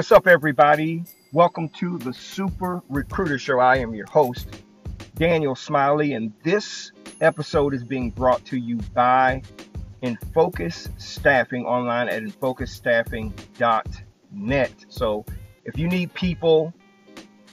What's 0.00 0.12
up, 0.12 0.26
everybody? 0.26 1.04
Welcome 1.30 1.68
to 1.78 1.98
the 1.98 2.14
Super 2.14 2.80
Recruiter 2.88 3.38
Show. 3.38 3.60
I 3.60 3.76
am 3.76 3.94
your 3.94 4.06
host, 4.06 4.62
Daniel 5.16 5.54
Smiley, 5.54 6.14
and 6.14 6.32
this 6.42 6.92
episode 7.20 7.74
is 7.74 7.84
being 7.84 8.08
brought 8.08 8.42
to 8.46 8.56
you 8.56 8.78
by 8.94 9.42
Infocus 10.02 10.88
Staffing 10.98 11.66
online 11.66 12.08
at 12.08 12.22
infocusstaffing.net. 12.22 14.72
So, 14.88 15.26
if 15.66 15.76
you 15.76 15.86
need 15.86 16.14
people 16.14 16.72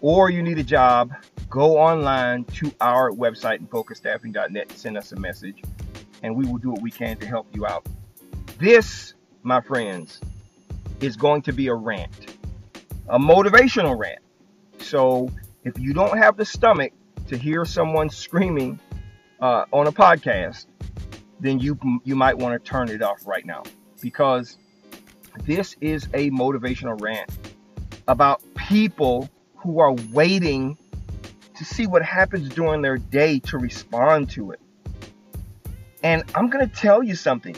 or 0.00 0.30
you 0.30 0.40
need 0.40 0.60
a 0.60 0.64
job, 0.64 1.14
go 1.50 1.78
online 1.78 2.44
to 2.44 2.72
our 2.80 3.10
website, 3.10 3.58
infocusstaffing.net, 3.58 4.70
send 4.70 4.96
us 4.96 5.10
a 5.10 5.16
message, 5.16 5.64
and 6.22 6.36
we 6.36 6.46
will 6.46 6.58
do 6.58 6.70
what 6.70 6.80
we 6.80 6.92
can 6.92 7.16
to 7.16 7.26
help 7.26 7.48
you 7.52 7.66
out. 7.66 7.84
This, 8.60 9.14
my 9.42 9.60
friends, 9.60 10.20
is 11.00 11.16
going 11.16 11.42
to 11.42 11.52
be 11.52 11.68
a 11.68 11.74
rant, 11.74 12.35
a 13.08 13.18
motivational 13.18 13.98
rant. 13.98 14.20
So 14.78 15.30
if 15.64 15.78
you 15.78 15.92
don't 15.92 16.16
have 16.18 16.36
the 16.36 16.44
stomach 16.44 16.92
to 17.28 17.36
hear 17.36 17.64
someone 17.64 18.10
screaming 18.10 18.78
uh, 19.40 19.64
on 19.72 19.86
a 19.86 19.92
podcast, 19.92 20.66
then 21.40 21.58
you 21.58 21.78
you 22.04 22.16
might 22.16 22.38
want 22.38 22.62
to 22.62 22.70
turn 22.70 22.88
it 22.88 23.02
off 23.02 23.26
right 23.26 23.44
now 23.44 23.62
because 24.00 24.56
this 25.44 25.76
is 25.80 26.04
a 26.14 26.30
motivational 26.30 27.00
rant 27.00 27.30
about 28.08 28.42
people 28.54 29.28
who 29.56 29.80
are 29.80 29.92
waiting 30.12 30.78
to 31.56 31.64
see 31.64 31.86
what 31.86 32.02
happens 32.02 32.48
during 32.50 32.82
their 32.82 32.98
day 32.98 33.38
to 33.40 33.58
respond 33.58 34.30
to 34.30 34.52
it. 34.52 34.60
And 36.02 36.22
I'm 36.34 36.48
going 36.48 36.68
to 36.68 36.74
tell 36.74 37.02
you 37.02 37.14
something. 37.14 37.56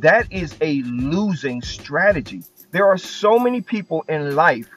That 0.00 0.30
is 0.30 0.54
a 0.60 0.82
losing 0.82 1.62
strategy. 1.62 2.42
There 2.70 2.86
are 2.86 2.98
so 2.98 3.38
many 3.38 3.62
people 3.62 4.04
in 4.08 4.34
life 4.34 4.68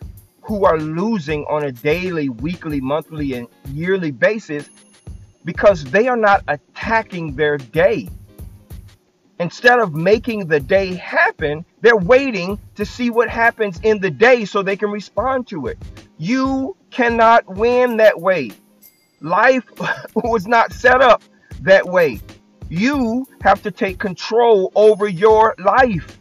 who 0.41 0.63
are 0.63 0.79
losing 0.79 1.45
on 1.49 1.65
a 1.65 1.71
daily, 1.71 2.29
weekly, 2.29 2.79
monthly, 2.79 3.33
and 3.33 3.47
yearly 3.67 4.11
basis 4.11 4.69
because 5.43 5.83
they 5.83 6.07
are 6.07 6.17
not 6.17 6.43
attacking 6.47 7.35
their 7.35 7.57
day. 7.57 8.07
Instead 9.39 9.79
of 9.79 9.93
making 9.93 10.47
the 10.47 10.59
day 10.59 10.95
happen, 10.95 11.65
they're 11.81 11.97
waiting 11.97 12.57
to 12.75 12.85
see 12.85 13.09
what 13.09 13.29
happens 13.29 13.79
in 13.83 13.99
the 13.99 14.09
day 14.09 14.45
so 14.45 14.63
they 14.63 14.77
can 14.77 14.89
respond 14.89 15.47
to 15.47 15.67
it. 15.67 15.77
You 16.17 16.77
cannot 16.91 17.45
win 17.47 17.97
that 17.97 18.19
way. 18.19 18.51
Life 19.21 19.65
was 20.15 20.47
not 20.47 20.71
set 20.71 21.01
up 21.01 21.23
that 21.61 21.85
way. 21.85 22.21
You 22.69 23.27
have 23.41 23.63
to 23.63 23.71
take 23.71 23.97
control 23.97 24.71
over 24.75 25.07
your 25.07 25.55
life. 25.57 26.19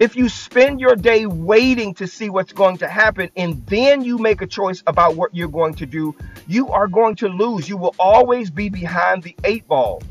If 0.00 0.14
you 0.14 0.28
spend 0.28 0.80
your 0.80 0.94
day 0.94 1.26
waiting 1.26 1.94
to 1.94 2.06
see 2.06 2.28
what's 2.28 2.52
going 2.52 2.76
to 2.78 2.88
happen 2.88 3.30
and 3.36 3.64
then 3.66 4.02
you 4.02 4.18
make 4.18 4.42
a 4.42 4.46
choice 4.46 4.82
about 4.86 5.16
what 5.16 5.34
you're 5.34 5.48
going 5.48 5.74
to 5.74 5.86
do, 5.86 6.14
you 6.46 6.68
are 6.68 6.86
going 6.86 7.16
to 7.16 7.28
lose. 7.28 7.68
You 7.68 7.76
will 7.76 7.94
always 7.98 8.50
be 8.50 8.68
behind 8.68 9.22
the 9.22 9.34
eight 9.44 9.66
ball. 9.66 10.02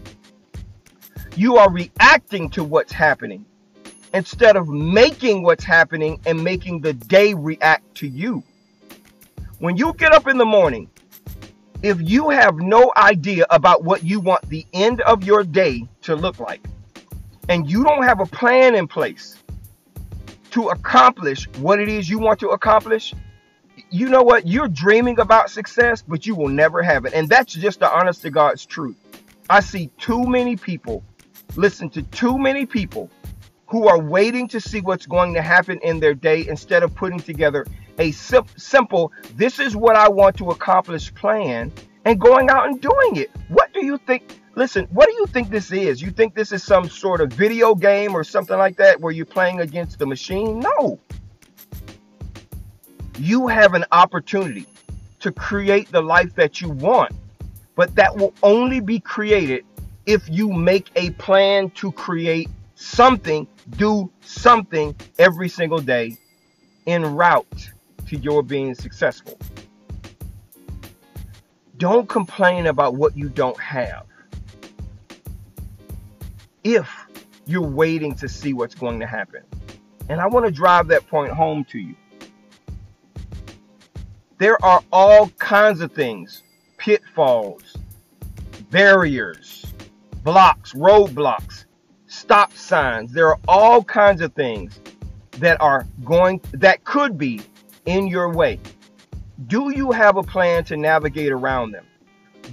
You 1.36 1.58
are 1.58 1.72
reacting 1.72 2.50
to 2.52 2.64
what's 2.64 2.92
happening 2.92 3.45
instead 4.14 4.55
of 4.55 4.67
making 4.67 5.44
what's 5.44 5.64
happening 5.64 6.20
and 6.25 6.44
making 6.44 6.81
the 6.81 6.94
day 6.94 7.33
react 7.33 7.95
to 7.95 8.08
you. 8.08 8.44
When 9.59 9.78
you 9.78 9.94
get 9.94 10.14
up 10.14 10.28
in 10.28 10.38
the 10.38 10.45
morning, 10.45 10.89
if 11.83 11.97
you 12.02 12.30
have 12.30 12.58
no 12.58 12.92
idea 12.97 13.45
about 13.50 13.83
what 13.83 14.03
you 14.03 14.20
want 14.20 14.47
the 14.50 14.66
end 14.73 15.02
of 15.02 15.23
your 15.23 15.44
day 15.44 15.88
to 16.02 16.16
look 16.16 16.39
like, 16.39 16.61
and 17.50 17.70
you 17.70 17.83
don't 17.83 18.03
have 18.03 18.20
a 18.20 18.25
plan 18.25 18.75
in 18.75 18.88
place, 18.88 19.38
to 20.52 20.70
accomplish 20.70 21.48
what 21.58 21.80
it 21.80 21.88
is 21.88 22.09
you 22.09 22.20
want 22.20 22.39
to 22.39 22.49
accomplish, 22.49 23.14
you 23.89 24.10
know 24.10 24.23
what? 24.23 24.48
You're 24.48 24.67
dreaming 24.67 25.20
about 25.20 25.49
success, 25.49 26.02
but 26.02 26.26
you 26.26 26.36
will 26.36 26.49
never 26.49 26.82
have 26.82 27.05
it. 27.05 27.14
And 27.14 27.30
that's 27.30 27.54
just 27.54 27.80
the 27.80 27.89
honest 27.89 28.21
to 28.23 28.32
God's 28.32 28.65
truth. 28.65 28.98
I 29.49 29.59
see 29.59 29.89
too 29.98 30.23
many 30.23 30.55
people, 30.55 31.04
listen 31.55 31.89
to 31.92 32.02
too 32.02 32.38
many 32.38 32.65
people 32.65 33.09
who 33.67 33.88
are 33.88 33.99
waiting 33.99 34.48
to 34.49 34.59
see 34.59 34.82
what's 34.82 35.05
going 35.05 35.33
to 35.36 35.42
happen 35.42 35.80
in 35.83 35.99
their 35.99 36.14
day 36.14 36.48
instead 36.48 36.83
of 36.83 36.95
putting 36.95 37.20
together 37.20 37.65
a 37.99 38.11
sim- 38.11 38.45
simple, 38.55 39.11
this 39.35 39.59
is 39.59 39.75
what 39.75 39.95
I 39.95 40.08
want 40.08 40.37
to 40.37 40.49
accomplish 40.52 41.13
plan 41.13 41.71
and 42.05 42.19
going 42.19 42.49
out 42.49 42.67
and 42.67 42.80
doing 42.80 43.15
it. 43.17 43.31
What 43.49 43.73
do 43.73 43.85
you 43.85 43.97
think? 43.97 44.41
Listen, 44.55 44.85
what 44.91 45.08
do 45.08 45.13
you 45.13 45.27
think 45.27 45.49
this 45.49 45.71
is? 45.71 46.02
You 46.02 46.09
think 46.09 46.33
this 46.33 46.52
is 46.52 46.63
some 46.63 46.89
sort 46.89 47.21
of 47.21 47.31
video 47.31 47.75
game 47.75 48.15
or 48.15 48.23
something 48.23 48.58
like 48.58 48.77
that 48.77 48.99
where 48.99 49.11
you're 49.11 49.25
playing 49.25 49.61
against 49.61 49.99
the 49.99 50.05
machine? 50.05 50.59
No. 50.59 50.99
You 53.19 53.47
have 53.47 53.73
an 53.73 53.85
opportunity 53.91 54.65
to 55.19 55.31
create 55.31 55.91
the 55.91 56.02
life 56.02 56.33
that 56.35 56.61
you 56.61 56.69
want, 56.69 57.11
but 57.75 57.95
that 57.95 58.15
will 58.15 58.33
only 58.41 58.79
be 58.79 58.99
created 58.99 59.65
if 60.05 60.27
you 60.29 60.52
make 60.52 60.89
a 60.95 61.11
plan 61.11 61.69
to 61.71 61.91
create 61.91 62.49
something, 62.75 63.47
do 63.71 64.09
something 64.21 64.95
every 65.19 65.49
single 65.49 65.79
day 65.79 66.17
en 66.87 67.03
route 67.03 67.71
to 68.08 68.18
your 68.18 68.44
being 68.44 68.73
successful. 68.73 69.38
Don't 71.78 72.10
complain 72.10 72.68
about 72.68 72.95
what 72.95 73.16
you 73.16 73.30
don't 73.30 73.60
have 73.60 74.06
if 76.64 76.90
you're 77.45 77.62
waiting 77.62 78.14
to 78.16 78.28
see 78.28 78.54
what's 78.54 78.76
going 78.76 79.00
to 79.00 79.06
happen. 79.06 79.44
And 80.10 80.20
I 80.20 80.28
want 80.28 80.45
to 80.45 80.52
drive 80.52 80.88
that 80.88 81.08
point 81.08 81.32
home 81.32 81.64
to 81.66 81.80
you. 81.80 81.95
There 84.38 84.64
are 84.64 84.84
all 84.92 85.30
kinds 85.39 85.82
of 85.82 85.92
things 85.92 86.44
pitfalls, 86.78 87.78
barriers, 88.70 89.66
blocks, 90.24 90.74
roadblocks, 90.74 91.66
stop 92.08 92.54
signs. 92.54 93.12
There 93.14 93.30
are 93.30 93.39
all 93.48 93.84
kinds 93.84 94.22
of 94.22 94.34
things 94.34 94.80
that 95.39 95.60
are 95.62 95.86
going, 96.04 96.42
that 96.54 96.84
could 96.84 97.18
be 97.18 97.42
in 97.87 98.05
your 98.08 98.31
way. 98.31 98.59
Do 99.48 99.71
you 99.75 99.92
have 99.92 100.17
a 100.17 100.23
plan 100.23 100.64
to 100.65 100.77
navigate 100.77 101.31
around 101.31 101.71
them? 101.71 101.86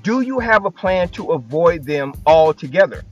Do 0.02 0.22
you 0.22 0.38
have 0.38 0.64
a 0.64 0.70
plan 0.70 1.08
to 1.10 1.32
avoid 1.32 1.84
them 1.84 2.14
altogether? 2.26 3.04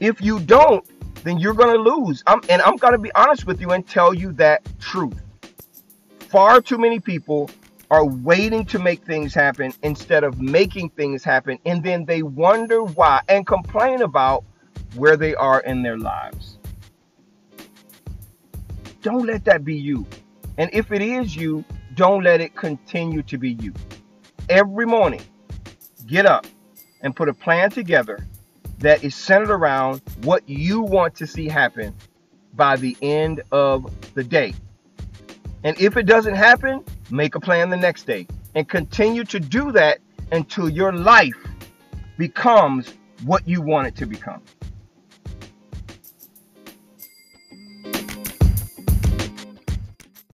If 0.00 0.20
you 0.20 0.40
don't, 0.40 0.84
then 1.22 1.38
you're 1.38 1.54
going 1.54 1.74
to 1.74 1.80
lose. 1.80 2.24
I'm, 2.26 2.40
and 2.48 2.60
I'm 2.62 2.76
going 2.76 2.92
to 2.92 2.98
be 2.98 3.12
honest 3.14 3.46
with 3.46 3.60
you 3.60 3.70
and 3.70 3.86
tell 3.86 4.12
you 4.12 4.32
that 4.32 4.66
truth. 4.80 5.20
Far 6.18 6.60
too 6.60 6.78
many 6.78 6.98
people 6.98 7.50
are 7.90 8.04
waiting 8.04 8.64
to 8.64 8.78
make 8.78 9.04
things 9.04 9.34
happen 9.34 9.72
instead 9.82 10.24
of 10.24 10.40
making 10.40 10.90
things 10.90 11.22
happen. 11.22 11.58
And 11.66 11.82
then 11.82 12.04
they 12.06 12.22
wonder 12.22 12.82
why 12.82 13.20
and 13.28 13.46
complain 13.46 14.02
about 14.02 14.44
where 14.96 15.16
they 15.16 15.34
are 15.34 15.60
in 15.60 15.82
their 15.82 15.98
lives. 15.98 16.58
Don't 19.02 19.26
let 19.26 19.44
that 19.44 19.64
be 19.64 19.76
you. 19.76 20.06
And 20.58 20.70
if 20.72 20.92
it 20.92 21.02
is 21.02 21.34
you, 21.34 21.64
don't 21.94 22.22
let 22.22 22.40
it 22.40 22.54
continue 22.54 23.22
to 23.22 23.38
be 23.38 23.52
you. 23.52 23.72
Every 24.48 24.86
morning, 24.86 25.22
get 26.06 26.26
up 26.26 26.46
and 27.00 27.14
put 27.14 27.28
a 27.28 27.34
plan 27.34 27.70
together 27.70 28.26
that 28.78 29.04
is 29.04 29.14
centered 29.14 29.50
around 29.50 30.02
what 30.22 30.48
you 30.48 30.82
want 30.82 31.14
to 31.16 31.26
see 31.26 31.48
happen 31.48 31.94
by 32.54 32.76
the 32.76 32.96
end 33.00 33.42
of 33.52 33.90
the 34.14 34.24
day. 34.24 34.54
And 35.64 35.80
if 35.80 35.96
it 35.96 36.06
doesn't 36.06 36.34
happen, 36.34 36.84
make 37.10 37.34
a 37.34 37.40
plan 37.40 37.70
the 37.70 37.76
next 37.76 38.06
day 38.06 38.26
and 38.54 38.68
continue 38.68 39.24
to 39.24 39.40
do 39.40 39.72
that 39.72 39.98
until 40.32 40.68
your 40.68 40.92
life 40.92 41.36
becomes 42.18 42.92
what 43.24 43.46
you 43.46 43.62
want 43.62 43.86
it 43.86 43.96
to 43.96 44.06
become. 44.06 44.42